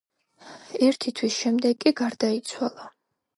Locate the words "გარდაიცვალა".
2.01-2.89